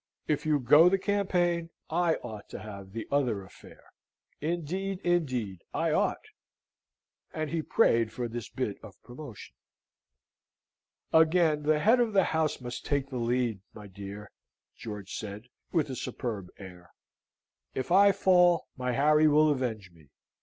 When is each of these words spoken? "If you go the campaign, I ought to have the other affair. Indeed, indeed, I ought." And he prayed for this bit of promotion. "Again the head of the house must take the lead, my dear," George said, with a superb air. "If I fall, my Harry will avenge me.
"If 0.27 0.47
you 0.47 0.57
go 0.59 0.89
the 0.89 0.97
campaign, 0.97 1.69
I 1.87 2.15
ought 2.23 2.49
to 2.49 2.57
have 2.59 2.91
the 2.91 3.07
other 3.11 3.43
affair. 3.43 3.83
Indeed, 4.39 4.97
indeed, 5.01 5.61
I 5.75 5.91
ought." 5.91 6.23
And 7.35 7.51
he 7.51 7.61
prayed 7.61 8.11
for 8.11 8.27
this 8.27 8.49
bit 8.49 8.77
of 8.81 8.99
promotion. 9.03 9.55
"Again 11.13 11.61
the 11.61 11.77
head 11.77 11.99
of 11.99 12.13
the 12.13 12.23
house 12.23 12.59
must 12.59 12.83
take 12.83 13.11
the 13.11 13.17
lead, 13.17 13.61
my 13.75 13.85
dear," 13.85 14.31
George 14.75 15.13
said, 15.13 15.43
with 15.71 15.87
a 15.91 15.95
superb 15.95 16.49
air. 16.57 16.89
"If 17.75 17.91
I 17.91 18.11
fall, 18.11 18.65
my 18.75 18.93
Harry 18.93 19.27
will 19.27 19.51
avenge 19.51 19.91
me. 19.91 20.09